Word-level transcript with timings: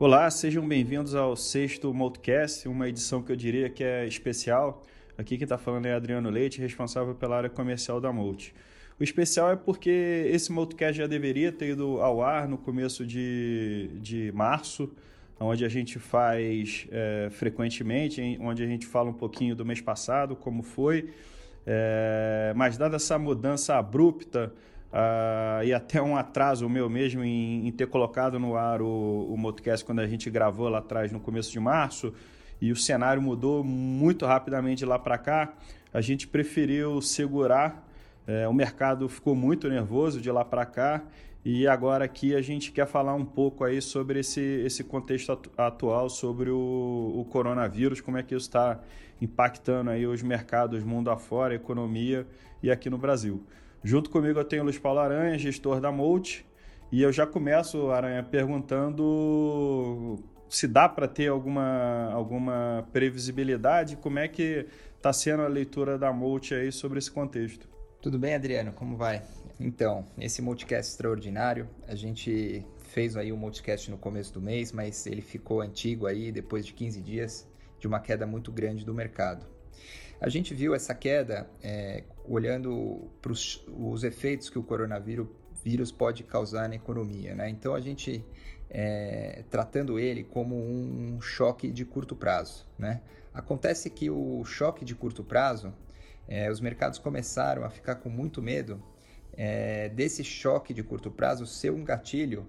Olá, 0.00 0.30
sejam 0.30 0.64
bem-vindos 0.64 1.16
ao 1.16 1.34
sexto 1.34 1.92
Multicast, 1.92 2.68
uma 2.68 2.88
edição 2.88 3.20
que 3.20 3.32
eu 3.32 3.36
diria 3.36 3.68
que 3.68 3.82
é 3.82 4.06
especial. 4.06 4.84
Aqui 5.18 5.36
quem 5.36 5.44
está 5.44 5.58
falando 5.58 5.86
é 5.86 5.92
Adriano 5.92 6.30
Leite, 6.30 6.60
responsável 6.60 7.16
pela 7.16 7.36
área 7.36 7.50
comercial 7.50 8.00
da 8.00 8.12
Multi. 8.12 8.54
O 9.00 9.02
especial 9.02 9.50
é 9.50 9.56
porque 9.56 9.90
esse 10.30 10.52
Multicast 10.52 10.98
já 10.98 11.08
deveria 11.08 11.50
ter 11.50 11.70
ido 11.70 12.00
ao 12.00 12.22
ar 12.22 12.46
no 12.46 12.56
começo 12.56 13.04
de, 13.04 13.90
de 14.00 14.30
março, 14.30 14.88
onde 15.40 15.64
a 15.64 15.68
gente 15.68 15.98
faz 15.98 16.86
é, 16.92 17.28
frequentemente, 17.32 18.38
onde 18.40 18.62
a 18.62 18.66
gente 18.68 18.86
fala 18.86 19.10
um 19.10 19.14
pouquinho 19.14 19.56
do 19.56 19.66
mês 19.66 19.80
passado, 19.80 20.36
como 20.36 20.62
foi. 20.62 21.10
É, 21.66 22.52
mas 22.54 22.78
dada 22.78 22.94
essa 22.94 23.18
mudança 23.18 23.74
abrupta 23.74 24.52
Uh, 24.92 25.64
e 25.64 25.74
até 25.74 26.00
um 26.00 26.16
atraso 26.16 26.66
meu 26.66 26.88
mesmo 26.88 27.22
em, 27.22 27.68
em 27.68 27.70
ter 27.70 27.86
colocado 27.88 28.38
no 28.38 28.56
ar 28.56 28.80
o, 28.80 29.28
o 29.30 29.36
Motocast 29.36 29.84
quando 29.84 29.98
a 30.00 30.06
gente 30.06 30.30
gravou 30.30 30.66
lá 30.66 30.78
atrás 30.78 31.12
no 31.12 31.20
começo 31.20 31.52
de 31.52 31.60
março 31.60 32.14
e 32.60 32.72
o 32.72 32.76
cenário 32.76 33.20
mudou 33.20 33.62
muito 33.62 34.24
rapidamente 34.24 34.84
lá 34.86 34.98
para 34.98 35.18
cá, 35.18 35.52
a 35.92 36.00
gente 36.00 36.26
preferiu 36.26 37.00
segurar. 37.00 37.86
É, 38.26 38.46
o 38.46 38.52
mercado 38.52 39.08
ficou 39.08 39.34
muito 39.34 39.68
nervoso 39.68 40.20
de 40.20 40.30
lá 40.30 40.44
para 40.44 40.66
cá 40.66 41.02
e 41.44 41.66
agora 41.66 42.04
aqui 42.04 42.34
a 42.34 42.42
gente 42.42 42.72
quer 42.72 42.86
falar 42.86 43.14
um 43.14 43.24
pouco 43.24 43.64
aí 43.64 43.80
sobre 43.80 44.20
esse, 44.20 44.40
esse 44.40 44.84
contexto 44.84 45.32
atu 45.32 45.50
atual, 45.56 46.10
sobre 46.10 46.50
o, 46.50 47.14
o 47.16 47.24
coronavírus, 47.30 48.00
como 48.00 48.18
é 48.18 48.22
que 48.22 48.34
isso 48.34 48.46
está 48.46 48.80
impactando 49.20 49.90
aí 49.90 50.06
os 50.06 50.22
mercados 50.22 50.84
mundo 50.84 51.10
afora, 51.10 51.54
a 51.54 51.56
economia 51.56 52.26
e 52.62 52.70
aqui 52.70 52.90
no 52.90 52.98
Brasil. 52.98 53.42
Junto 53.82 54.10
comigo 54.10 54.38
eu 54.38 54.44
tenho 54.44 54.62
o 54.62 54.64
Luiz 54.64 54.78
Paulo 54.78 54.98
Aranha, 54.98 55.38
gestor 55.38 55.80
da 55.80 55.92
Molt, 55.92 56.44
e 56.90 57.02
eu 57.02 57.12
já 57.12 57.26
começo, 57.26 57.90
Aranha, 57.90 58.22
perguntando 58.22 60.18
se 60.48 60.66
dá 60.66 60.88
para 60.88 61.06
ter 61.06 61.28
alguma, 61.28 62.10
alguma 62.12 62.88
previsibilidade, 62.92 63.96
como 63.96 64.18
é 64.18 64.26
que 64.26 64.66
está 64.96 65.12
sendo 65.12 65.42
a 65.42 65.48
leitura 65.48 65.98
da 65.98 66.12
Molt 66.12 66.54
aí 66.54 66.72
sobre 66.72 66.98
esse 66.98 67.10
contexto. 67.10 67.68
Tudo 68.00 68.18
bem, 68.18 68.34
Adriano? 68.34 68.72
Como 68.72 68.96
vai? 68.96 69.22
Então, 69.60 70.04
esse 70.18 70.40
Multicast 70.40 70.92
extraordinário, 70.92 71.68
a 71.86 71.94
gente 71.94 72.64
fez 72.78 73.16
aí 73.16 73.30
o 73.32 73.34
um 73.34 73.38
Multicast 73.38 73.90
no 73.90 73.98
começo 73.98 74.32
do 74.32 74.40
mês, 74.40 74.72
mas 74.72 75.06
ele 75.06 75.20
ficou 75.20 75.60
antigo 75.60 76.06
aí 76.06 76.32
depois 76.32 76.64
de 76.64 76.72
15 76.72 77.02
dias 77.02 77.46
de 77.78 77.86
uma 77.86 78.00
queda 78.00 78.26
muito 78.26 78.50
grande 78.50 78.84
do 78.84 78.94
mercado. 78.94 79.46
A 80.20 80.28
gente 80.28 80.52
viu 80.52 80.74
essa 80.74 80.94
queda 80.94 81.48
é, 81.62 82.04
olhando 82.24 83.10
para 83.22 83.32
os 83.32 84.04
efeitos 84.04 84.50
que 84.50 84.58
o 84.58 84.62
coronavírus 84.62 85.28
vírus 85.64 85.92
pode 85.92 86.22
causar 86.22 86.68
na 86.68 86.74
economia. 86.74 87.34
Né? 87.34 87.50
Então, 87.50 87.74
a 87.74 87.80
gente 87.80 88.24
é, 88.70 89.44
tratando 89.50 89.98
ele 89.98 90.24
como 90.24 90.56
um 90.56 91.20
choque 91.20 91.70
de 91.70 91.84
curto 91.84 92.16
prazo. 92.16 92.66
Né? 92.78 93.00
Acontece 93.34 93.90
que 93.90 94.10
o 94.10 94.44
choque 94.44 94.84
de 94.84 94.94
curto 94.94 95.22
prazo, 95.22 95.72
é, 96.26 96.50
os 96.50 96.60
mercados 96.60 96.98
começaram 96.98 97.64
a 97.64 97.70
ficar 97.70 97.96
com 97.96 98.08
muito 98.08 98.42
medo 98.42 98.82
é, 99.34 99.88
desse 99.90 100.24
choque 100.24 100.74
de 100.74 100.82
curto 100.82 101.10
prazo 101.10 101.46
ser 101.46 101.70
um 101.70 101.84
gatilho 101.84 102.46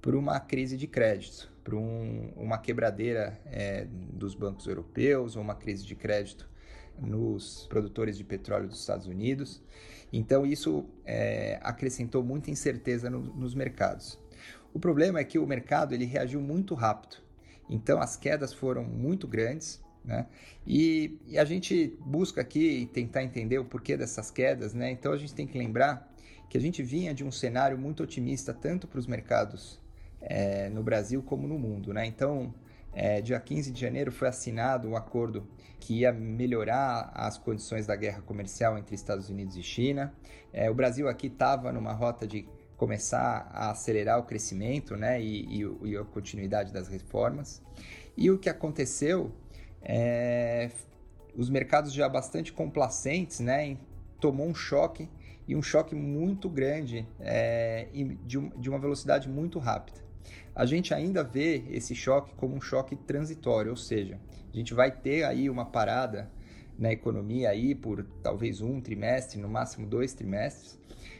para 0.00 0.16
uma 0.16 0.40
crise 0.40 0.76
de 0.76 0.86
crédito, 0.86 1.52
para 1.62 1.76
um, 1.76 2.32
uma 2.34 2.56
quebradeira 2.56 3.38
é, 3.46 3.86
dos 3.90 4.34
bancos 4.34 4.66
europeus 4.66 5.36
ou 5.36 5.42
uma 5.42 5.54
crise 5.54 5.84
de 5.84 5.94
crédito 5.94 6.49
nos 6.98 7.66
produtores 7.68 8.16
de 8.16 8.24
petróleo 8.24 8.68
dos 8.68 8.80
Estados 8.80 9.06
Unidos. 9.06 9.62
Então, 10.12 10.44
isso 10.44 10.84
é, 11.04 11.58
acrescentou 11.62 12.22
muita 12.22 12.50
incerteza 12.50 13.08
no, 13.08 13.20
nos 13.20 13.54
mercados. 13.54 14.18
O 14.72 14.78
problema 14.78 15.18
é 15.20 15.24
que 15.24 15.38
o 15.38 15.46
mercado 15.46 15.94
ele 15.94 16.04
reagiu 16.04 16.40
muito 16.40 16.74
rápido. 16.74 17.16
Então, 17.68 18.00
as 18.00 18.16
quedas 18.16 18.52
foram 18.52 18.84
muito 18.84 19.26
grandes. 19.26 19.80
Né? 20.04 20.26
E, 20.66 21.18
e, 21.26 21.38
a 21.38 21.44
gente 21.44 21.96
busca 22.00 22.40
aqui 22.40 22.88
tentar 22.92 23.22
entender 23.22 23.58
o 23.58 23.64
porquê 23.64 23.96
dessas 23.96 24.30
quedas. 24.30 24.74
Né? 24.74 24.90
Então, 24.90 25.12
a 25.12 25.16
gente 25.16 25.34
tem 25.34 25.46
que 25.46 25.56
lembrar 25.56 26.12
que 26.48 26.58
a 26.58 26.60
gente 26.60 26.82
vinha 26.82 27.14
de 27.14 27.24
um 27.24 27.30
cenário 27.30 27.78
muito 27.78 28.02
otimista 28.02 28.52
tanto 28.52 28.88
para 28.88 28.98
os 28.98 29.06
mercados 29.06 29.80
é, 30.20 30.68
no 30.70 30.82
Brasil 30.82 31.22
como 31.22 31.46
no 31.46 31.58
mundo. 31.58 31.92
Né? 31.92 32.06
Então, 32.06 32.52
é, 32.92 33.20
dia 33.20 33.38
15 33.38 33.70
de 33.70 33.80
janeiro 33.80 34.10
foi 34.10 34.28
assinado 34.28 34.88
um 34.88 34.96
acordo 34.96 35.46
que 35.78 36.00
ia 36.00 36.12
melhorar 36.12 37.10
as 37.14 37.38
condições 37.38 37.86
da 37.86 37.94
guerra 37.96 38.20
comercial 38.22 38.76
entre 38.76 38.94
Estados 38.94 39.30
Unidos 39.30 39.56
e 39.56 39.62
China. 39.62 40.12
É, 40.52 40.70
o 40.70 40.74
Brasil 40.74 41.08
aqui 41.08 41.28
estava 41.28 41.72
numa 41.72 41.92
rota 41.92 42.26
de 42.26 42.46
começar 42.76 43.48
a 43.52 43.70
acelerar 43.70 44.18
o 44.18 44.24
crescimento 44.24 44.96
né, 44.96 45.20
e, 45.20 45.62
e, 45.62 45.88
e, 45.90 45.96
a 45.96 46.04
continuidade 46.04 46.72
das 46.72 46.88
reformas. 46.88 47.62
E 48.16 48.30
o 48.30 48.38
que 48.38 48.48
aconteceu 48.48 49.32
é 49.82 50.70
os 51.36 51.48
mercados 51.48 51.92
já 51.92 52.08
bastante 52.08 52.52
complacentes 52.52 53.38
né, 53.38 53.76
tomou 54.18 54.46
um 54.46 54.54
choque 54.54 55.08
e 55.46 55.54
um 55.54 55.62
choque 55.62 55.94
muito 55.94 56.48
grande 56.48 57.06
é, 57.20 57.86
de, 58.26 58.38
de 58.38 58.68
uma 58.68 58.78
velocidade 58.78 59.28
muito 59.28 59.58
rápida 59.58 60.09
a 60.54 60.66
gente 60.66 60.92
ainda 60.92 61.22
vê 61.22 61.64
esse 61.70 61.94
choque 61.94 62.34
como 62.34 62.54
um 62.54 62.60
choque 62.60 62.96
transitório, 62.96 63.70
ou 63.70 63.76
seja, 63.76 64.18
a 64.52 64.56
gente 64.56 64.74
vai 64.74 64.90
ter 64.90 65.24
aí 65.24 65.48
uma 65.48 65.64
parada 65.64 66.30
na 66.78 66.90
economia 66.90 67.50
aí 67.50 67.74
por 67.74 68.04
talvez 68.22 68.60
um 68.60 68.80
trimestre, 68.80 69.38
no 69.38 69.48
máximo 69.48 69.86
dois 69.86 70.14
trimestres, 70.14 70.78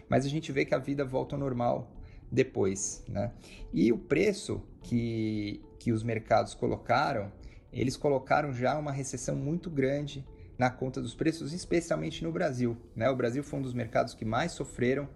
mas 0.09 0.25
a 0.25 0.29
gente 0.29 0.51
vê 0.51 0.65
que 0.65 0.75
a 0.75 0.79
vida 0.79 1.05
volta 1.05 1.37
ao 1.37 1.41
normal 1.41 1.91
depois, 2.31 3.05
né? 3.09 3.33
E 3.73 3.93
o 3.93 3.99
preço 3.99 4.63
que, 4.83 5.61
que 5.79 5.93
os 5.93 6.03
mercados 6.03 6.55
colocaram, 6.55 7.31
eles 7.73 7.97
colocaram 7.97 8.53
já 8.53 8.79
uma 8.79 8.93
recessão 8.93 9.37
muito 9.37 9.69
grande 9.71 10.25
na 10.59 10.71
conta 10.71 11.01
dos 11.01 11.15
preços, 11.15 11.53
especialmente 11.53 12.23
no 12.23 12.33
Brasil, 12.33 12.77
né? 12.95 13.09
O 13.11 13.17
Brasil 13.17 13.43
foi 13.43 13.59
um 13.59 13.63
dos 13.63 13.75
mercados 13.75 14.15
que 14.15 14.25
mais 14.25 14.53
sofreram 14.53 15.09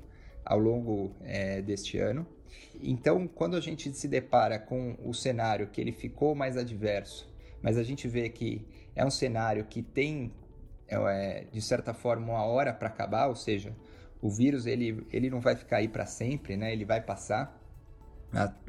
ao 0.44 0.58
longo 0.58 1.14
é, 1.22 1.62
deste 1.62 1.98
ano. 1.98 2.26
Então, 2.82 3.26
quando 3.26 3.56
a 3.56 3.60
gente 3.60 3.92
se 3.94 4.08
depara 4.08 4.58
com 4.58 4.96
o 5.02 5.14
cenário 5.14 5.68
que 5.68 5.80
ele 5.80 5.92
ficou 5.92 6.34
mais 6.34 6.56
adverso, 6.56 7.28
mas 7.62 7.78
a 7.78 7.82
gente 7.82 8.06
vê 8.06 8.28
que 8.28 8.66
é 8.94 9.04
um 9.04 9.10
cenário 9.10 9.64
que 9.64 9.82
tem, 9.82 10.32
é, 10.88 11.46
de 11.50 11.62
certa 11.62 11.94
forma, 11.94 12.32
uma 12.32 12.44
hora 12.44 12.72
para 12.72 12.88
acabar, 12.88 13.28
ou 13.28 13.34
seja, 13.34 13.74
o 14.20 14.30
vírus 14.30 14.66
ele, 14.66 15.06
ele 15.12 15.30
não 15.30 15.40
vai 15.40 15.56
ficar 15.56 15.78
aí 15.78 15.88
para 15.88 16.06
sempre, 16.06 16.56
né? 16.56 16.72
ele 16.72 16.84
vai 16.84 17.00
passar. 17.00 17.60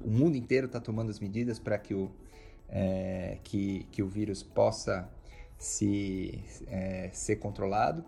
O 0.03 0.09
mundo 0.09 0.37
inteiro 0.37 0.67
está 0.67 0.79
tomando 0.79 1.09
as 1.09 1.19
medidas 1.19 1.57
para 1.57 1.77
que 1.77 1.93
o, 1.93 2.11
é, 2.69 3.39
que, 3.43 3.87
que 3.91 4.03
o 4.03 4.07
vírus 4.07 4.43
possa 4.43 5.09
se, 5.57 6.43
é, 6.67 7.09
ser 7.11 7.37
controlado 7.37 8.03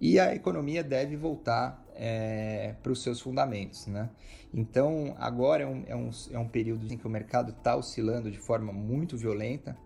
e 0.00 0.18
a 0.18 0.34
economia 0.34 0.82
deve 0.82 1.16
voltar 1.16 1.84
é, 1.94 2.74
para 2.82 2.90
os 2.90 3.02
seus 3.02 3.20
fundamentos. 3.20 3.86
Né? 3.86 4.08
Então, 4.52 5.14
agora 5.18 5.64
é 5.64 5.66
um, 5.66 5.84
é, 5.86 5.94
um, 5.94 6.10
é 6.32 6.38
um 6.38 6.48
período 6.48 6.90
em 6.92 6.96
que 6.96 7.06
o 7.06 7.10
mercado 7.10 7.50
está 7.50 7.76
oscilando 7.76 8.30
de 8.30 8.38
forma 8.38 8.72
muito 8.72 9.16
violenta, 9.16 9.76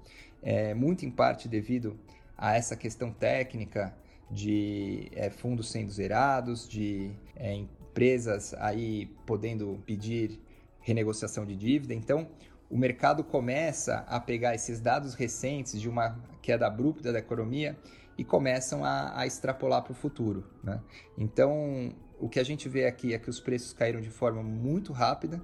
é, 0.42 0.72
muito 0.74 1.04
em 1.04 1.10
parte 1.10 1.48
devido 1.48 1.98
a 2.38 2.54
essa 2.56 2.76
questão 2.76 3.10
técnica 3.10 3.94
de 4.30 5.10
é, 5.14 5.30
fundos 5.30 5.70
sendo 5.70 5.90
zerados, 5.90 6.68
de 6.68 7.10
empresas 7.38 8.54
aí 8.54 9.06
podendo 9.26 9.82
pedir 9.84 10.40
renegociação 10.80 11.44
de 11.44 11.56
dívida. 11.56 11.94
Então, 11.94 12.28
o 12.74 12.76
mercado 12.76 13.22
começa 13.22 14.04
a 14.08 14.18
pegar 14.18 14.52
esses 14.52 14.80
dados 14.80 15.14
recentes 15.14 15.80
de 15.80 15.88
uma 15.88 16.18
queda 16.42 16.66
abrupta 16.66 17.12
da 17.12 17.20
economia 17.20 17.78
e 18.18 18.24
começam 18.24 18.84
a, 18.84 19.16
a 19.16 19.24
extrapolar 19.28 19.84
para 19.84 19.92
o 19.92 19.94
futuro. 19.94 20.44
Né? 20.60 20.80
Então, 21.16 21.94
o 22.18 22.28
que 22.28 22.40
a 22.40 22.42
gente 22.42 22.68
vê 22.68 22.84
aqui 22.86 23.14
é 23.14 23.18
que 23.20 23.30
os 23.30 23.38
preços 23.38 23.72
caíram 23.72 24.00
de 24.00 24.10
forma 24.10 24.42
muito 24.42 24.92
rápida 24.92 25.40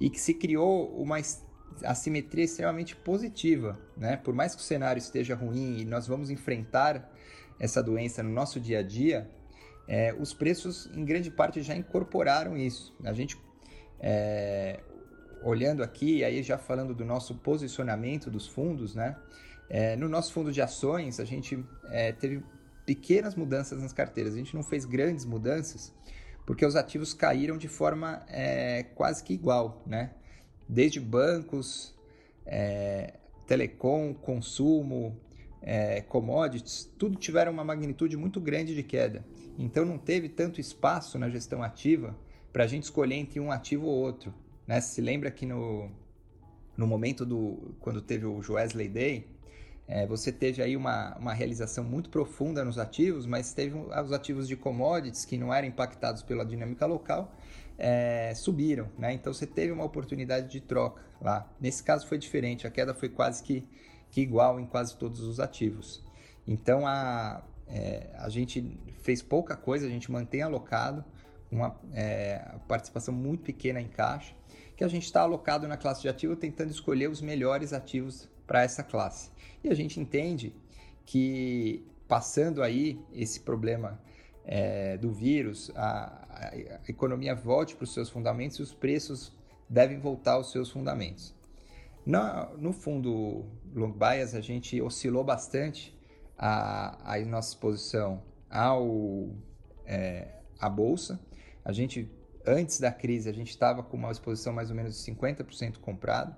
e 0.00 0.08
que 0.08 0.18
se 0.18 0.32
criou 0.32 0.88
uma 0.96 1.18
assimetria 1.84 2.44
extremamente 2.44 2.96
positiva. 2.96 3.78
Né? 3.94 4.16
Por 4.16 4.32
mais 4.32 4.54
que 4.54 4.62
o 4.62 4.64
cenário 4.64 4.98
esteja 4.98 5.34
ruim 5.34 5.78
e 5.78 5.84
nós 5.84 6.06
vamos 6.06 6.30
enfrentar 6.30 7.06
essa 7.60 7.82
doença 7.82 8.22
no 8.22 8.30
nosso 8.30 8.58
dia 8.58 8.78
a 8.78 8.82
dia, 8.82 9.30
é, 9.86 10.14
os 10.18 10.32
preços, 10.32 10.86
em 10.94 11.04
grande 11.04 11.30
parte, 11.30 11.60
já 11.60 11.76
incorporaram 11.76 12.56
isso. 12.56 12.96
A 13.04 13.12
gente, 13.12 13.38
é, 14.00 14.80
olhando 15.44 15.82
aqui, 15.82 16.24
aí 16.24 16.42
já 16.42 16.58
falando 16.58 16.94
do 16.94 17.04
nosso 17.04 17.34
posicionamento 17.36 18.30
dos 18.30 18.46
fundos, 18.46 18.94
né? 18.94 19.16
É, 19.68 19.96
no 19.96 20.08
nosso 20.08 20.32
fundo 20.32 20.52
de 20.52 20.60
ações, 20.60 21.18
a 21.18 21.24
gente 21.24 21.64
é, 21.90 22.12
teve 22.12 22.42
pequenas 22.84 23.34
mudanças 23.34 23.80
nas 23.80 23.92
carteiras. 23.92 24.34
A 24.34 24.36
gente 24.36 24.54
não 24.54 24.62
fez 24.62 24.84
grandes 24.84 25.24
mudanças 25.24 25.92
porque 26.44 26.66
os 26.66 26.76
ativos 26.76 27.14
caíram 27.14 27.56
de 27.56 27.68
forma 27.68 28.22
é, 28.28 28.82
quase 28.94 29.22
que 29.22 29.32
igual, 29.32 29.82
né? 29.86 30.10
Desde 30.68 31.00
bancos, 31.00 31.94
é, 32.44 33.14
telecom, 33.46 34.12
consumo, 34.14 35.16
é, 35.60 36.00
commodities, 36.00 36.90
tudo 36.98 37.16
tiveram 37.16 37.52
uma 37.52 37.64
magnitude 37.64 38.16
muito 38.16 38.40
grande 38.40 38.74
de 38.74 38.82
queda. 38.82 39.24
Então 39.58 39.84
não 39.84 39.98
teve 39.98 40.28
tanto 40.28 40.60
espaço 40.60 41.18
na 41.18 41.28
gestão 41.28 41.62
ativa 41.62 42.16
para 42.52 42.64
a 42.64 42.66
gente 42.66 42.84
escolher 42.84 43.14
entre 43.14 43.38
um 43.38 43.50
ativo 43.50 43.86
ou 43.86 43.94
outro. 43.94 44.34
Né? 44.66 44.80
Se 44.80 45.00
lembra 45.00 45.30
que 45.30 45.46
no, 45.46 45.90
no 46.76 46.86
momento 46.86 47.24
do 47.24 47.74
quando 47.80 48.00
teve 48.00 48.26
o 48.26 48.40
Wesley 48.48 48.88
Day, 48.88 49.26
é, 49.86 50.06
você 50.06 50.30
teve 50.30 50.62
aí 50.62 50.76
uma, 50.76 51.16
uma 51.18 51.34
realização 51.34 51.84
muito 51.84 52.08
profunda 52.08 52.64
nos 52.64 52.78
ativos, 52.78 53.26
mas 53.26 53.52
teve 53.52 53.76
os 53.76 54.12
ativos 54.12 54.46
de 54.48 54.56
commodities 54.56 55.24
que 55.24 55.36
não 55.36 55.52
eram 55.52 55.68
impactados 55.68 56.22
pela 56.22 56.44
dinâmica 56.44 56.86
local, 56.86 57.32
é, 57.76 58.32
subiram, 58.34 58.88
né? 58.96 59.12
Então 59.12 59.34
você 59.34 59.46
teve 59.46 59.72
uma 59.72 59.84
oportunidade 59.84 60.48
de 60.48 60.60
troca 60.60 61.02
lá. 61.20 61.50
Nesse 61.60 61.82
caso 61.82 62.06
foi 62.06 62.16
diferente, 62.16 62.66
a 62.66 62.70
queda 62.70 62.94
foi 62.94 63.08
quase 63.08 63.42
que, 63.42 63.66
que 64.10 64.20
igual 64.20 64.60
em 64.60 64.66
quase 64.66 64.96
todos 64.96 65.20
os 65.20 65.40
ativos. 65.40 66.02
Então 66.46 66.86
a, 66.86 67.42
é, 67.66 68.10
a 68.14 68.28
gente 68.28 68.78
fez 69.02 69.20
pouca 69.20 69.56
coisa, 69.56 69.86
a 69.86 69.90
gente 69.90 70.10
mantém 70.10 70.42
alocado, 70.42 71.04
uma 71.54 71.78
é, 71.92 72.56
participação 72.66 73.14
muito 73.14 73.42
pequena 73.42 73.80
em 73.80 73.88
caixa, 73.88 74.34
que 74.76 74.82
a 74.82 74.88
gente 74.88 75.04
está 75.04 75.20
alocado 75.20 75.68
na 75.68 75.76
classe 75.76 76.02
de 76.02 76.08
ativo 76.08 76.34
tentando 76.34 76.70
escolher 76.70 77.08
os 77.10 77.20
melhores 77.20 77.72
ativos 77.72 78.28
para 78.46 78.62
essa 78.62 78.82
classe. 78.82 79.30
E 79.62 79.68
a 79.68 79.74
gente 79.74 80.00
entende 80.00 80.54
que 81.04 81.86
passando 82.08 82.62
aí 82.62 83.00
esse 83.12 83.40
problema 83.40 84.00
é, 84.44 84.96
do 84.96 85.12
vírus, 85.12 85.70
a, 85.74 86.26
a, 86.28 86.80
economia 86.88 87.34
volte 87.34 87.76
para 87.76 87.84
os 87.84 87.94
seus 87.94 88.10
fundamentos 88.10 88.58
e 88.58 88.62
os 88.62 88.74
preços 88.74 89.32
devem 89.68 89.98
voltar 89.98 90.32
aos 90.32 90.50
seus 90.50 90.70
fundamentos. 90.70 91.34
No, 92.04 92.72
fundo 92.72 93.46
long 93.74 93.92
bias, 93.92 94.34
a 94.34 94.40
gente 94.40 94.80
oscilou 94.82 95.22
bastante 95.22 95.96
a, 96.36 97.14
a 97.14 97.20
nossa 97.24 97.50
exposição 97.50 98.22
ao, 98.50 99.30
é, 99.86 100.28
à 100.58 100.68
bolsa. 100.68 101.20
A 101.64 101.72
gente, 101.72 102.10
antes 102.46 102.80
da 102.80 102.90
crise, 102.90 103.28
a 103.28 103.32
gente 103.32 103.50
estava 103.50 103.82
com 103.82 103.96
uma 103.96 104.10
exposição 104.10 104.52
mais 104.52 104.70
ou 104.70 104.76
menos 104.76 104.96
de 104.96 105.12
50% 105.12 105.78
comprado. 105.78 106.34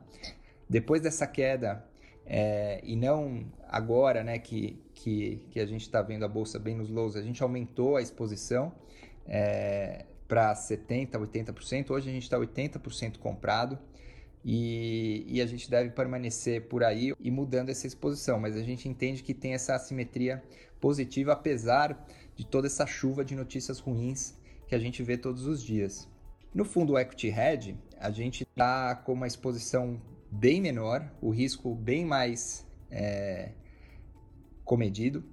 Depois 0.69 1.01
dessa 1.01 1.27
queda, 1.27 1.85
é, 2.27 2.81
e 2.83 2.97
não 2.97 3.47
agora 3.69 4.25
né, 4.25 4.39
que, 4.39 4.79
que, 4.95 5.43
que 5.51 5.61
a 5.61 5.67
gente 5.67 5.83
está 5.83 6.01
vendo 6.03 6.25
a 6.25 6.29
bolsa 6.29 6.59
bem 6.59 6.75
nos 6.75 6.89
lows, 6.89 7.17
a 7.17 7.23
gente 7.23 7.43
aumentou 7.43 7.97
a 7.97 8.03
exposição 8.03 8.73
é, 9.27 10.07
para 10.27 10.55
70%, 10.55 11.11
80%. 11.13 11.91
Hoje 11.91 12.09
a 12.09 12.13
gente 12.13 12.23
está 12.23 12.39
80% 12.39 13.19
comprado 13.19 13.79
e, 14.45 15.25
e, 15.27 15.41
a 15.41 15.47
gente 15.47 15.71
deve 15.71 15.91
permanecer 15.91 16.63
por 16.69 16.85
aí 16.85 17.15
e 17.19 17.31
mudando 17.31 17.71
essa 17.71 17.87
exposição. 17.87 18.39
Mas 18.39 18.57
a 18.57 18.63
gente 18.63 18.89
entende 18.89 19.23
que 19.23 19.33
tem 19.33 19.55
essa 19.55 19.75
assimetria 19.75 20.43
positiva, 20.81 21.33
apesar 21.33 22.07
de 22.37 22.45
toda 22.45 22.67
essa 22.67 22.87
chuva 22.87 23.25
de 23.25 23.35
notícias 23.35 23.79
ruins 23.79 24.35
que 24.67 24.75
a 24.75 24.79
gente 24.79 25.03
vê 25.03 25.17
todos 25.17 25.47
os 25.47 25.63
dias. 25.63 26.09
No 26.55 26.65
fundo 26.65 26.99
Equity 26.99 27.29
Hedge, 27.29 27.77
a 27.99 28.11
gente 28.11 28.45
está 28.45 28.95
com 28.95 29.13
uma 29.13 29.27
exposição 29.27 30.01
bem 30.31 30.61
menor, 30.61 31.11
o 31.21 31.31
risco 31.31 31.75
bem 31.75 32.05
mais 32.05 32.67
é, 32.91 33.53
comedido. 34.65 35.25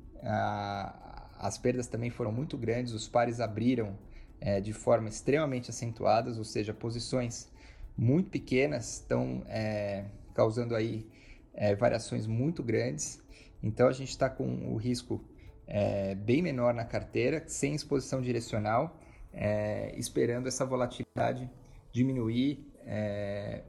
as 1.37 1.57
perdas 1.57 1.87
também 1.87 2.09
foram 2.09 2.31
muito 2.31 2.57
grandes, 2.57 2.93
os 2.93 3.07
pares 3.07 3.39
abriram 3.39 3.97
é, 4.39 4.59
de 4.59 4.73
forma 4.73 5.07
extremamente 5.07 5.69
acentuadas, 5.69 6.37
ou 6.37 6.43
seja, 6.43 6.73
posições 6.73 7.49
muito 7.97 8.29
pequenas 8.29 8.95
estão 8.95 9.43
é, 9.47 10.05
causando 10.33 10.75
aí 10.75 11.07
é, 11.53 11.75
variações 11.75 12.25
muito 12.25 12.63
grandes. 12.63 13.21
Então 13.61 13.87
a 13.87 13.91
gente 13.91 14.09
está 14.09 14.29
com 14.29 14.73
o 14.73 14.75
risco 14.75 15.23
é, 15.67 16.15
bem 16.15 16.41
menor 16.41 16.73
na 16.73 16.83
carteira, 16.83 17.43
sem 17.47 17.75
exposição 17.75 18.21
direcional, 18.21 18.99
é, 19.33 19.93
esperando 19.97 20.47
essa 20.47 20.65
volatilidade 20.65 21.49
diminuir 21.91 22.65
é, 22.85 23.63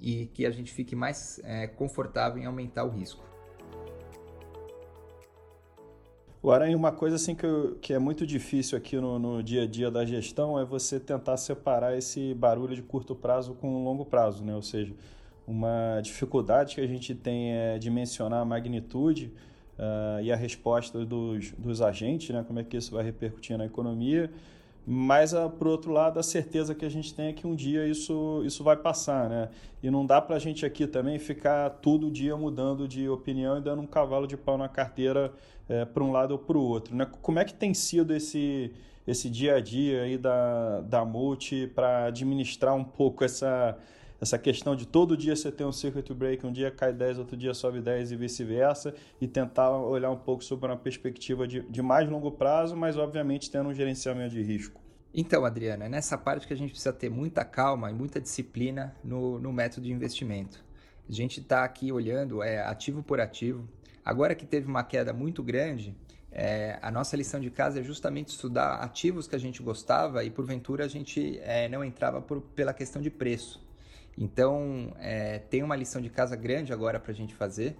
e 0.00 0.26
que 0.26 0.44
a 0.44 0.50
gente 0.50 0.72
fique 0.72 0.94
mais 0.94 1.40
é, 1.44 1.66
confortável 1.66 2.42
em 2.42 2.46
aumentar 2.46 2.84
o 2.84 2.90
risco. 2.90 3.24
Agora, 6.42 6.64
uma 6.76 6.92
coisa 6.92 7.16
assim 7.16 7.34
que, 7.34 7.44
eu, 7.44 7.76
que 7.80 7.92
é 7.92 7.98
muito 7.98 8.24
difícil 8.24 8.78
aqui 8.78 8.96
no, 8.96 9.18
no, 9.18 9.42
dia 9.42 9.64
a 9.64 9.66
dia 9.66 9.90
da 9.90 10.04
gestão 10.04 10.58
é 10.60 10.64
você 10.64 11.00
tentar 11.00 11.36
separar 11.38 11.96
esse 11.98 12.34
barulho 12.34 12.74
de 12.74 12.82
curto 12.82 13.16
prazo 13.16 13.54
com 13.54 13.82
longo 13.82 14.04
prazo, 14.04 14.44
né? 14.44 14.54
Ou 14.54 14.62
seja, 14.62 14.94
uma 15.44 16.00
dificuldade 16.00 16.76
que 16.76 16.80
a 16.80 16.86
gente 16.86 17.16
tem 17.16 17.52
é 17.52 17.78
dimensionar 17.78 18.42
a 18.42 18.44
magnitude 18.44 19.32
uh, 19.76 20.22
e 20.22 20.30
a 20.30 20.36
resposta 20.36 21.04
dos, 21.04 21.50
dos 21.52 21.82
agentes, 21.82 22.30
né? 22.30 22.44
Como 22.46 22.60
é 22.60 22.64
que 22.64 22.76
isso 22.76 22.92
vai 22.92 23.02
repercutir 23.02 23.58
na 23.58 23.66
economia 23.66 24.30
mas, 24.88 25.34
ah, 25.34 25.48
por 25.48 25.66
outro 25.66 25.90
lado, 25.90 26.20
a 26.20 26.22
certeza 26.22 26.72
que 26.72 26.84
a 26.84 26.88
gente 26.88 27.12
tem 27.12 27.26
é 27.26 27.32
que 27.32 27.44
um 27.44 27.56
dia 27.56 27.84
isso, 27.88 28.40
isso 28.44 28.62
vai 28.62 28.76
passar, 28.76 29.28
né? 29.28 29.48
E 29.82 29.90
não 29.90 30.06
dá 30.06 30.20
para 30.22 30.36
a 30.36 30.38
gente 30.38 30.64
aqui 30.64 30.86
também 30.86 31.18
ficar 31.18 31.70
todo 31.70 32.08
dia 32.08 32.36
mudando 32.36 32.86
de 32.86 33.08
opinião 33.08 33.58
e 33.58 33.60
dando 33.60 33.82
um 33.82 33.86
cavalo 33.86 34.28
de 34.28 34.36
pau 34.36 34.56
na 34.56 34.68
carteira 34.68 35.32
é, 35.68 35.84
para 35.84 36.04
um 36.04 36.12
lado 36.12 36.30
ou 36.32 36.38
para 36.38 36.56
o 36.56 36.62
outro, 36.62 36.94
né? 36.94 37.04
Como 37.20 37.36
é 37.40 37.44
que 37.44 37.52
tem 37.52 37.74
sido 37.74 38.14
esse, 38.14 38.72
esse 39.04 39.28
dia 39.28 39.56
a 39.56 39.60
dia 39.60 40.02
aí 40.02 40.16
da, 40.16 40.82
da 40.82 41.04
Multi 41.04 41.66
para 41.66 42.04
administrar 42.06 42.74
um 42.76 42.84
pouco 42.84 43.24
essa 43.24 43.76
essa 44.20 44.38
questão 44.38 44.74
de 44.74 44.86
todo 44.86 45.16
dia 45.16 45.36
você 45.36 45.52
ter 45.52 45.64
um 45.64 45.72
circuit 45.72 46.12
break, 46.14 46.46
um 46.46 46.52
dia 46.52 46.70
cai 46.70 46.92
10, 46.92 47.18
outro 47.18 47.36
dia 47.36 47.52
sobe 47.52 47.80
10 47.80 48.12
e 48.12 48.16
vice-versa, 48.16 48.94
e 49.20 49.28
tentar 49.28 49.70
olhar 49.70 50.10
um 50.10 50.16
pouco 50.16 50.42
sobre 50.42 50.66
uma 50.66 50.76
perspectiva 50.76 51.46
de, 51.46 51.60
de 51.62 51.82
mais 51.82 52.08
longo 52.08 52.30
prazo, 52.30 52.74
mas 52.76 52.96
obviamente 52.96 53.50
tendo 53.50 53.68
um 53.68 53.74
gerenciamento 53.74 54.34
de 54.34 54.42
risco. 54.42 54.80
Então, 55.12 55.44
Adriana, 55.44 55.86
é 55.86 55.88
nessa 55.88 56.18
parte 56.18 56.46
que 56.46 56.52
a 56.52 56.56
gente 56.56 56.70
precisa 56.70 56.92
ter 56.92 57.10
muita 57.10 57.44
calma 57.44 57.90
e 57.90 57.94
muita 57.94 58.20
disciplina 58.20 58.94
no, 59.02 59.38
no 59.38 59.52
método 59.52 59.86
de 59.86 59.92
investimento. 59.92 60.62
A 61.08 61.12
gente 61.12 61.40
está 61.40 61.64
aqui 61.64 61.90
olhando 61.90 62.42
é, 62.42 62.60
ativo 62.60 63.02
por 63.02 63.20
ativo. 63.20 63.66
Agora 64.04 64.34
que 64.34 64.44
teve 64.44 64.66
uma 64.66 64.82
queda 64.82 65.12
muito 65.12 65.42
grande, 65.42 65.96
é, 66.30 66.78
a 66.82 66.90
nossa 66.90 67.16
lição 67.16 67.40
de 67.40 67.50
casa 67.50 67.80
é 67.80 67.82
justamente 67.82 68.28
estudar 68.28 68.74
ativos 68.74 69.26
que 69.26 69.34
a 69.34 69.38
gente 69.38 69.62
gostava 69.62 70.22
e 70.22 70.30
porventura 70.30 70.84
a 70.84 70.88
gente 70.88 71.38
é, 71.42 71.66
não 71.66 71.82
entrava 71.82 72.20
por, 72.20 72.42
pela 72.42 72.74
questão 72.74 73.00
de 73.00 73.10
preço. 73.10 73.65
Então, 74.16 74.92
é, 74.98 75.38
tem 75.38 75.62
uma 75.62 75.76
lição 75.76 76.00
de 76.00 76.08
casa 76.08 76.34
grande 76.36 76.72
agora 76.72 76.98
para 76.98 77.12
a 77.12 77.14
gente 77.14 77.34
fazer 77.34 77.76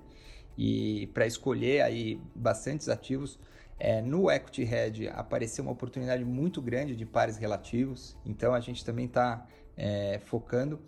e 0.56 1.06
para 1.08 1.26
escolher 1.26 1.82
aí 1.82 2.20
bastantes 2.34 2.88
ativos. 2.88 3.38
É, 3.78 4.00
no 4.00 4.30
Equity 4.30 4.62
Hedge 4.62 5.08
apareceu 5.08 5.62
uma 5.62 5.72
oportunidade 5.72 6.24
muito 6.24 6.62
grande 6.62 6.96
de 6.96 7.04
pares 7.04 7.36
relativos, 7.36 8.16
então 8.24 8.54
a 8.54 8.60
gente 8.60 8.82
também 8.84 9.04
está 9.04 9.46
é, 9.76 10.18
focando 10.24 10.80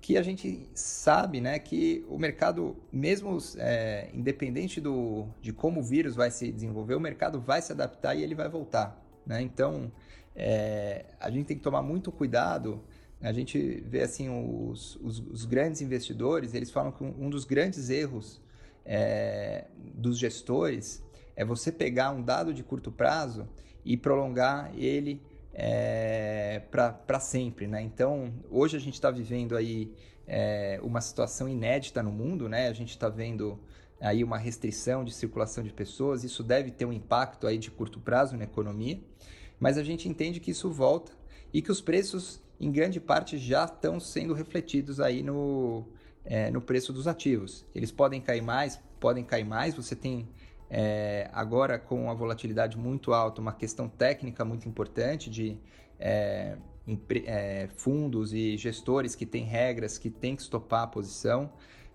que 0.00 0.16
a 0.16 0.22
gente 0.22 0.68
sabe 0.72 1.40
né, 1.40 1.58
que 1.58 2.04
o 2.08 2.16
mercado, 2.16 2.76
mesmo 2.92 3.38
é, 3.56 4.08
independente 4.14 4.80
do, 4.80 5.26
de 5.42 5.52
como 5.52 5.80
o 5.80 5.82
vírus 5.82 6.14
vai 6.14 6.30
se 6.30 6.52
desenvolver, 6.52 6.94
o 6.94 7.00
mercado 7.00 7.40
vai 7.40 7.60
se 7.60 7.72
adaptar 7.72 8.14
e 8.14 8.22
ele 8.22 8.34
vai 8.34 8.48
voltar. 8.48 9.02
Né? 9.26 9.42
Então, 9.42 9.90
é, 10.36 11.06
a 11.18 11.28
gente 11.28 11.46
tem 11.46 11.56
que 11.56 11.62
tomar 11.62 11.82
muito 11.82 12.12
cuidado 12.12 12.84
a 13.20 13.32
gente 13.32 13.82
vê 13.86 14.02
assim 14.02 14.28
os, 14.28 14.96
os, 14.96 15.18
os 15.18 15.44
grandes 15.44 15.80
investidores, 15.80 16.54
eles 16.54 16.70
falam 16.70 16.92
que 16.92 17.02
um 17.02 17.30
dos 17.30 17.44
grandes 17.44 17.88
erros 17.88 18.40
é, 18.84 19.66
dos 19.94 20.18
gestores 20.18 21.02
é 21.34 21.44
você 21.44 21.72
pegar 21.72 22.10
um 22.10 22.22
dado 22.22 22.52
de 22.52 22.62
curto 22.62 22.92
prazo 22.92 23.48
e 23.84 23.96
prolongar 23.96 24.72
ele 24.76 25.20
é, 25.52 26.62
para 26.70 27.20
sempre, 27.20 27.66
né? 27.66 27.80
Então, 27.80 28.32
hoje 28.50 28.76
a 28.76 28.80
gente 28.80 28.94
está 28.94 29.10
vivendo 29.10 29.56
aí 29.56 29.92
é, 30.26 30.78
uma 30.82 31.00
situação 31.00 31.48
inédita 31.48 32.02
no 32.02 32.12
mundo, 32.12 32.48
né? 32.48 32.68
A 32.68 32.72
gente 32.72 32.90
está 32.90 33.08
vendo 33.08 33.58
aí 34.00 34.22
uma 34.22 34.36
restrição 34.36 35.04
de 35.04 35.14
circulação 35.14 35.64
de 35.64 35.72
pessoas, 35.72 36.24
isso 36.24 36.42
deve 36.42 36.70
ter 36.70 36.84
um 36.84 36.92
impacto 36.92 37.46
aí 37.46 37.56
de 37.56 37.70
curto 37.70 37.98
prazo 37.98 38.36
na 38.36 38.44
economia, 38.44 39.00
mas 39.58 39.78
a 39.78 39.82
gente 39.82 40.08
entende 40.08 40.40
que 40.40 40.50
isso 40.50 40.70
volta 40.70 41.12
e 41.52 41.62
que 41.62 41.72
os 41.72 41.80
preços 41.80 42.42
em 42.60 42.70
grande 42.70 43.00
parte 43.00 43.38
já 43.38 43.64
estão 43.64 44.00
sendo 44.00 44.34
refletidos 44.34 45.00
aí 45.00 45.22
no, 45.22 45.86
é, 46.24 46.50
no 46.50 46.60
preço 46.60 46.92
dos 46.92 47.06
ativos. 47.06 47.64
Eles 47.74 47.90
podem 47.90 48.20
cair 48.20 48.42
mais, 48.42 48.80
podem 48.98 49.24
cair 49.24 49.44
mais. 49.44 49.74
Você 49.74 49.94
tem 49.94 50.28
é, 50.70 51.30
agora 51.32 51.78
com 51.78 52.10
a 52.10 52.14
volatilidade 52.14 52.76
muito 52.76 53.12
alta 53.12 53.40
uma 53.40 53.52
questão 53.52 53.88
técnica 53.88 54.44
muito 54.44 54.68
importante 54.68 55.30
de 55.30 55.58
é, 55.98 56.56
é 57.24 57.68
fundos 57.76 58.32
e 58.32 58.56
gestores 58.56 59.14
que 59.14 59.26
têm 59.26 59.44
regras 59.44 59.98
que 59.98 60.10
têm 60.10 60.34
que 60.34 60.42
estopar 60.42 60.82
a 60.82 60.86
posição. 60.86 61.52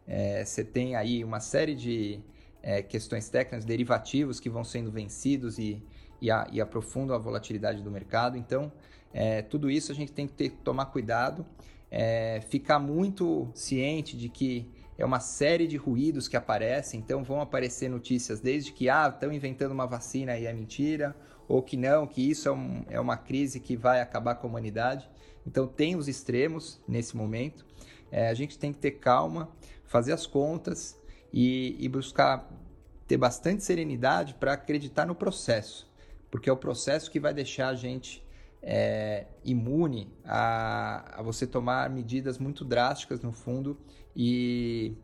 É, 0.07 0.43
você 0.43 0.63
tem 0.63 0.95
aí 0.95 1.23
uma 1.23 1.39
série 1.39 1.75
de 1.75 2.19
é, 2.61 2.81
questões 2.81 3.29
técnicas, 3.29 3.65
derivativos 3.65 4.39
que 4.39 4.49
vão 4.49 4.63
sendo 4.63 4.91
vencidos 4.91 5.57
e, 5.57 5.83
e, 6.21 6.29
a, 6.29 6.47
e 6.51 6.61
aprofundam 6.61 7.15
a 7.15 7.19
volatilidade 7.19 7.81
do 7.81 7.89
mercado. 7.89 8.37
Então, 8.37 8.71
é, 9.13 9.41
tudo 9.41 9.69
isso 9.69 9.91
a 9.91 9.95
gente 9.95 10.11
tem 10.11 10.27
que 10.27 10.33
ter, 10.33 10.51
tomar 10.63 10.85
cuidado, 10.85 11.45
é, 11.89 12.39
ficar 12.49 12.79
muito 12.79 13.49
ciente 13.53 14.15
de 14.15 14.29
que 14.29 14.69
é 14.97 15.05
uma 15.05 15.19
série 15.19 15.67
de 15.67 15.77
ruídos 15.77 16.27
que 16.27 16.37
aparecem, 16.37 16.99
então 16.99 17.23
vão 17.23 17.41
aparecer 17.41 17.89
notícias 17.89 18.39
desde 18.39 18.71
que 18.71 18.87
ah, 18.87 19.11
estão 19.11 19.31
inventando 19.33 19.71
uma 19.71 19.87
vacina 19.87 20.37
e 20.37 20.45
é 20.45 20.53
mentira, 20.53 21.15
ou 21.47 21.61
que 21.61 21.75
não, 21.75 22.05
que 22.05 22.21
isso 22.21 22.47
é, 22.47 22.51
um, 22.51 22.85
é 22.87 22.99
uma 22.99 23.17
crise 23.17 23.59
que 23.59 23.75
vai 23.75 23.99
acabar 23.99 24.35
com 24.35 24.45
a 24.45 24.49
humanidade. 24.49 25.09
Então 25.45 25.67
tem 25.67 25.95
os 25.95 26.07
extremos 26.07 26.79
nesse 26.87 27.17
momento. 27.17 27.65
é, 28.11 28.29
a 28.29 28.33
gente 28.33 28.59
tem 28.59 28.71
que 28.71 28.79
ter 28.79 28.91
calma, 28.91 29.49
fazer 29.85 30.13
as 30.13 30.27
contas 30.27 30.97
e, 31.33 31.75
e 31.79 31.89
buscar 31.89 32.47
ter 33.07 33.17
bastante 33.17 33.63
serenidade 33.63 34.35
para 34.35 34.53
acreditar 34.53 35.05
no 35.05 35.13
processo, 35.13 35.90
porque 36.31 36.49
é 36.49 36.53
o 36.53 36.57
processo 36.57 37.11
que 37.11 37.19
vai 37.19 37.33
deixar 37.33 37.67
a 37.67 37.75
gente 37.75 38.25
é, 38.63 39.27
imune 39.43 40.11
a, 40.23 41.19
a, 41.19 41.21
você 41.21 41.45
tomar 41.45 41.89
medidas 41.89 42.37
muito 42.37 42.63
drásticas 42.63 43.21
no 43.21 43.31
fundo 43.31 43.77
e, 44.15 44.95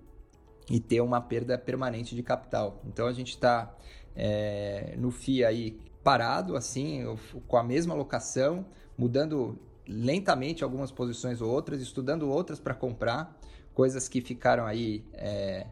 e 0.70 0.80
ter 0.80 1.02
uma 1.02 1.20
perda 1.20 1.58
permanente 1.58 2.16
de 2.16 2.24
capital. 2.24 2.82
Então 2.86 3.06
a 3.08 3.14
gente 3.14 3.30
está 3.30 3.76
é, 4.16 4.96
no 4.98 5.12
FII 5.12 5.44
aí 5.44 5.80
parado, 6.04 6.56
assim, 6.56 7.04
com 7.48 7.58
a 7.58 7.64
mesma 7.64 7.94
locação, 7.94 8.66
mudando 8.98 9.60
lentamente 9.86 10.64
algumas 10.64 10.92
posições 10.92 11.42
ou 11.42 11.50
outras, 11.50 11.82
estudando 11.82 12.30
outras 12.30 12.60
para 12.60 12.74
comprar, 12.74 13.38
coisas 13.74 14.08
que 14.08 14.22
ficaram 14.22 14.66
aí 14.66 15.04
é, 15.14 15.68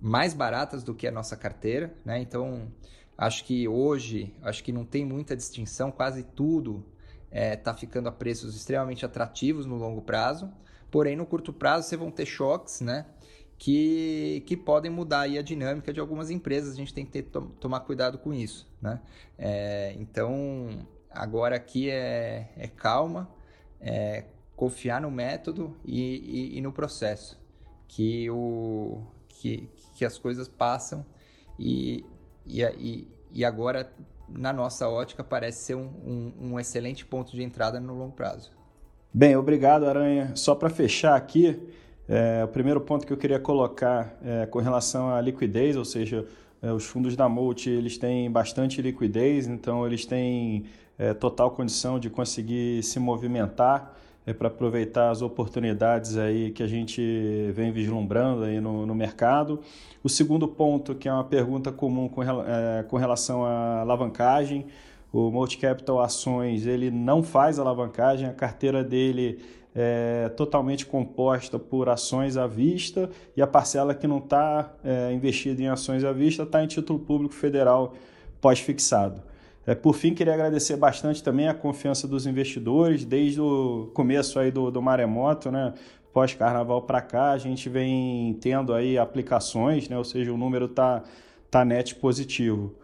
mais 0.00 0.34
baratas 0.34 0.82
do 0.82 0.94
que 0.94 1.06
a 1.06 1.12
nossa 1.12 1.36
carteira, 1.36 1.94
né? 2.04 2.18
Então, 2.18 2.70
acho 3.16 3.44
que 3.44 3.66
hoje, 3.66 4.34
acho 4.42 4.62
que 4.62 4.72
não 4.72 4.84
tem 4.84 5.04
muita 5.04 5.36
distinção, 5.36 5.90
quase 5.90 6.22
tudo 6.22 6.84
está 7.24 7.38
é, 7.38 7.56
tá 7.56 7.74
ficando 7.74 8.08
a 8.08 8.12
preços 8.12 8.54
extremamente 8.54 9.04
atrativos 9.04 9.66
no 9.66 9.76
longo 9.76 10.02
prazo, 10.02 10.50
porém 10.90 11.16
no 11.16 11.26
curto 11.26 11.52
prazo 11.52 11.88
você 11.88 11.96
vão 11.96 12.10
ter 12.10 12.26
choques, 12.26 12.80
né? 12.80 13.06
Que, 13.58 14.42
que 14.46 14.54
podem 14.54 14.90
mudar 14.90 15.22
a 15.22 15.42
dinâmica 15.42 15.90
de 15.90 15.98
algumas 15.98 16.30
empresas, 16.30 16.74
a 16.74 16.76
gente 16.76 16.92
tem 16.92 17.06
que 17.06 17.12
ter, 17.12 17.22
to 17.22 17.40
tomar 17.58 17.80
cuidado 17.80 18.18
com 18.18 18.34
isso, 18.34 18.70
né? 18.82 19.00
É, 19.38 19.94
então, 19.98 20.86
agora 21.10 21.56
aqui 21.56 21.88
é, 21.88 22.52
é 22.54 22.68
calma, 22.68 23.30
é 23.80 24.24
confiar 24.54 25.00
no 25.00 25.10
método 25.10 25.74
e, 25.84 26.52
e, 26.54 26.58
e 26.58 26.60
no 26.60 26.70
processo, 26.70 27.40
que 27.88 28.28
o, 28.30 29.02
que, 29.28 29.70
que 29.94 30.04
as 30.04 30.18
coisas 30.18 30.48
passam 30.48 31.04
e, 31.58 32.04
e, 32.46 33.08
e 33.32 33.44
agora, 33.44 33.90
na 34.28 34.52
nossa 34.52 34.88
ótica, 34.88 35.22
parece 35.24 35.64
ser 35.64 35.74
um, 35.74 35.90
um, 36.04 36.32
um 36.52 36.60
excelente 36.60 37.04
ponto 37.04 37.32
de 37.32 37.42
entrada 37.42 37.80
no 37.80 37.94
longo 37.94 38.12
prazo. 38.12 38.50
Bem, 39.12 39.36
obrigado, 39.36 39.86
Aranha. 39.86 40.32
Só 40.34 40.54
para 40.54 40.68
fechar 40.68 41.16
aqui, 41.16 41.58
é, 42.08 42.44
o 42.44 42.48
primeiro 42.48 42.80
ponto 42.80 43.06
que 43.06 43.12
eu 43.12 43.16
queria 43.16 43.40
colocar 43.40 44.16
é 44.22 44.46
com 44.46 44.58
relação 44.60 45.10
à 45.12 45.20
liquidez, 45.20 45.76
ou 45.76 45.84
seja, 45.84 46.26
é, 46.62 46.72
os 46.72 46.84
fundos 46.84 47.16
da 47.16 47.28
Multi 47.28 47.70
eles 47.70 47.98
têm 47.98 48.30
bastante 48.30 48.80
liquidez, 48.80 49.46
então 49.46 49.86
eles 49.86 50.04
têm 50.04 50.66
é, 50.98 51.12
total 51.14 51.50
condição 51.50 51.98
de 51.98 52.08
conseguir 52.08 52.82
se 52.82 52.98
movimentar 52.98 53.96
é 54.26 54.32
para 54.32 54.48
aproveitar 54.48 55.10
as 55.10 55.22
oportunidades 55.22 56.18
aí 56.18 56.50
que 56.50 56.62
a 56.62 56.66
gente 56.66 57.00
vem 57.54 57.70
vislumbrando 57.70 58.42
aí 58.42 58.60
no, 58.60 58.84
no 58.84 58.94
mercado. 58.94 59.60
O 60.02 60.08
segundo 60.08 60.48
ponto, 60.48 60.94
que 60.96 61.08
é 61.08 61.12
uma 61.12 61.24
pergunta 61.24 61.70
comum 61.70 62.08
com, 62.08 62.22
é, 62.22 62.84
com 62.88 62.96
relação 62.96 63.44
à 63.44 63.80
alavancagem, 63.80 64.66
o 65.12 65.30
Multicapital 65.30 66.00
Ações 66.00 66.66
ele 66.66 66.90
não 66.90 67.22
faz 67.22 67.58
alavancagem, 67.58 68.28
a 68.28 68.32
carteira 68.32 68.82
dele 68.82 69.38
é 69.78 70.30
totalmente 70.30 70.86
composta 70.86 71.58
por 71.58 71.88
ações 71.88 72.36
à 72.36 72.46
vista 72.46 73.10
e 73.36 73.42
a 73.42 73.46
parcela 73.46 73.94
que 73.94 74.06
não 74.06 74.18
está 74.18 74.72
é, 74.82 75.12
investida 75.12 75.62
em 75.62 75.68
ações 75.68 76.02
à 76.02 76.12
vista 76.12 76.42
está 76.42 76.64
em 76.64 76.66
título 76.66 76.98
público 76.98 77.34
federal 77.34 77.94
pós-fixado. 78.40 79.22
É, 79.66 79.74
por 79.74 79.94
fim, 79.94 80.14
queria 80.14 80.32
agradecer 80.32 80.76
bastante 80.76 81.20
também 81.20 81.48
a 81.48 81.54
confiança 81.54 82.06
dos 82.06 82.24
investidores, 82.24 83.04
desde 83.04 83.40
o 83.40 83.90
começo 83.92 84.38
aí 84.38 84.52
do, 84.52 84.70
do 84.70 84.80
maremoto, 84.80 85.50
né? 85.50 85.74
Pós-carnaval 86.12 86.82
para 86.82 87.00
cá, 87.02 87.32
a 87.32 87.38
gente 87.38 87.68
vem 87.68 88.38
tendo 88.40 88.72
aí 88.72 88.96
aplicações, 88.96 89.88
né? 89.88 89.98
Ou 89.98 90.04
seja, 90.04 90.32
o 90.32 90.36
número 90.36 90.68
tá, 90.68 91.02
tá 91.50 91.64
net 91.64 91.96
positivo. 91.96 92.74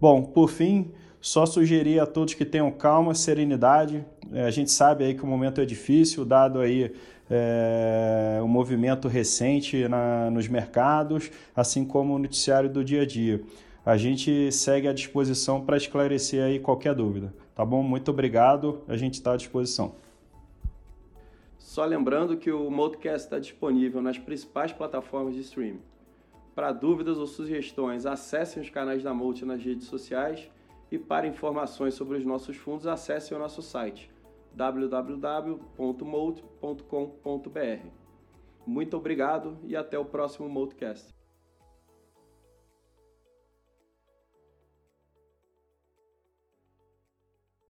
Bom, 0.00 0.22
por 0.22 0.48
fim, 0.48 0.90
só 1.20 1.44
sugerir 1.44 2.00
a 2.00 2.06
todos 2.06 2.32
que 2.32 2.46
tenham 2.46 2.70
calma, 2.70 3.14
serenidade. 3.14 4.02
É, 4.32 4.44
a 4.44 4.50
gente 4.50 4.70
sabe 4.70 5.04
aí 5.04 5.14
que 5.14 5.22
o 5.22 5.26
momento 5.26 5.60
é 5.60 5.66
difícil, 5.66 6.24
dado 6.24 6.58
aí 6.58 6.90
é, 7.30 8.40
o 8.42 8.48
movimento 8.48 9.08
recente 9.08 9.86
na, 9.86 10.30
nos 10.30 10.48
mercados, 10.48 11.30
assim 11.54 11.84
como 11.84 12.14
o 12.14 12.18
noticiário 12.18 12.70
do 12.70 12.82
dia 12.82 13.02
a 13.02 13.06
dia 13.06 13.42
a 13.84 13.96
gente 13.96 14.52
segue 14.52 14.88
à 14.88 14.92
disposição 14.92 15.64
para 15.64 15.76
esclarecer 15.76 16.44
aí 16.44 16.58
qualquer 16.58 16.94
dúvida. 16.94 17.34
Tá 17.54 17.64
bom? 17.64 17.82
Muito 17.82 18.10
obrigado, 18.10 18.82
a 18.86 18.96
gente 18.96 19.14
está 19.14 19.32
à 19.32 19.36
disposição. 19.36 19.94
Só 21.58 21.84
lembrando 21.84 22.36
que 22.36 22.50
o 22.50 22.70
Modcast 22.70 23.26
está 23.26 23.38
disponível 23.38 24.02
nas 24.02 24.18
principais 24.18 24.72
plataformas 24.72 25.34
de 25.34 25.40
streaming. 25.40 25.80
Para 26.54 26.72
dúvidas 26.72 27.16
ou 27.18 27.26
sugestões, 27.26 28.06
acessem 28.06 28.62
os 28.62 28.70
canais 28.70 29.02
da 29.02 29.14
Multi 29.14 29.44
nas 29.44 29.62
redes 29.62 29.86
sociais 29.86 30.50
e 30.90 30.98
para 30.98 31.26
informações 31.26 31.94
sobre 31.94 32.18
os 32.18 32.24
nossos 32.24 32.56
fundos, 32.56 32.86
acessem 32.86 33.36
o 33.36 33.40
nosso 33.40 33.62
site 33.62 34.10
www.mold.com.br. 34.52 35.60
Muito 38.66 38.96
obrigado 38.96 39.56
e 39.64 39.76
até 39.76 39.96
o 39.98 40.04
próximo 40.04 40.48
Modcast. 40.48 41.19